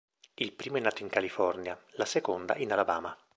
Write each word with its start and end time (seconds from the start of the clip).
Il 0.33 0.53
primo 0.53 0.77
è 0.77 0.79
nato 0.79 1.03
in 1.03 1.09
California, 1.09 1.79
la 1.91 2.05
seconda 2.05 2.55
in 2.55 2.71
Alabama. 2.71 3.15